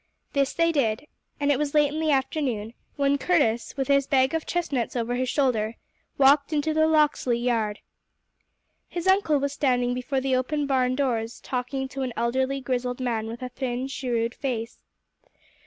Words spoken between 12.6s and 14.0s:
grizzled man with a thin,